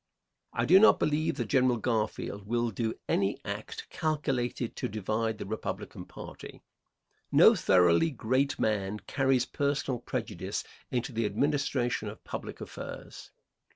[0.51, 5.45] I do not believe that General Garfield will do any act calculated to divide the
[5.45, 6.63] Republican party.
[7.31, 13.29] No thoroughly great man carries personal prejudice into the administration of public affairs.